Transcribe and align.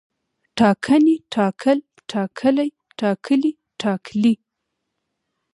ټاکنې، 0.57 1.15
ټاکل، 1.33 1.77
ټاکلی، 2.11 2.69
ټاکلي، 2.99 3.51
ټاکلې 3.81 4.33